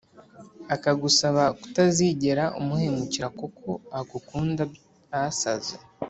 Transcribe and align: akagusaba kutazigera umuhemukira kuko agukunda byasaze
akagusaba 0.75 1.43
kutazigera 1.59 2.43
umuhemukira 2.59 3.27
kuko 3.39 3.67
agukunda 3.99 4.61
byasaze 4.73 5.75